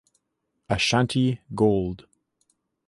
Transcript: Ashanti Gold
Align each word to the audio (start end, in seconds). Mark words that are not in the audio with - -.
Ashanti 0.67 1.37
Gold 1.53 2.07